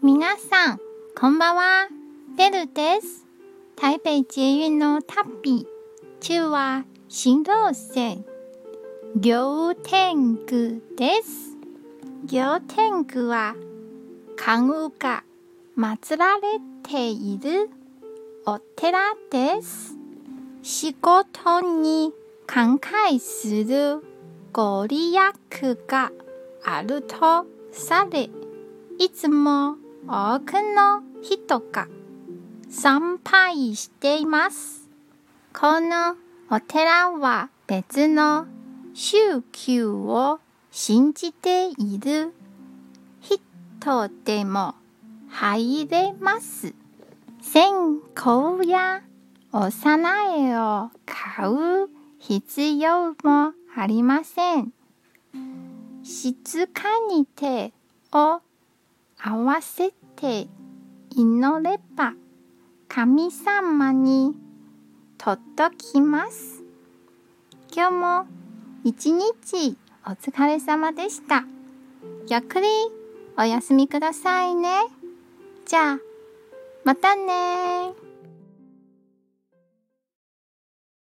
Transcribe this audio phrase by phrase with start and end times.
[0.00, 0.80] 皆さん、
[1.18, 1.88] こんばんは。
[2.36, 3.26] ベルです。
[3.74, 5.66] 台北捷運の旅。
[6.20, 8.24] 中は新路線。
[9.16, 11.56] 行天宮です。
[12.26, 13.56] 行天宮は、
[14.36, 15.24] 関羽が
[15.76, 16.42] 祀られ
[16.84, 17.68] ている
[18.46, 19.00] お寺
[19.32, 19.96] です。
[20.62, 22.12] 仕事に
[22.46, 24.04] 感慨する
[24.52, 26.12] ご利益が
[26.62, 28.30] あるとされ、
[29.00, 29.76] いつも
[30.10, 31.86] 多くの人が
[32.70, 34.88] 参拝しています。
[35.52, 36.16] この
[36.50, 38.46] お寺は別の
[38.94, 40.40] 宗教を
[40.70, 42.32] 信じている
[43.20, 44.76] 人でも
[45.28, 46.72] 入れます。
[47.42, 49.02] 線香や
[49.52, 54.72] お供えを買う必要もありません。
[56.02, 57.74] 静かに手
[58.12, 58.40] を
[59.20, 60.48] 合わせて
[61.14, 62.12] 祈れば
[62.88, 64.34] 神様に
[65.16, 66.64] 届きます。
[67.72, 68.26] 今日も
[68.82, 71.44] 一日お疲れ様でした。
[72.28, 72.66] ゆっくり
[73.36, 74.70] お休みくださいね。
[75.66, 75.98] じゃあ、
[76.82, 77.92] またね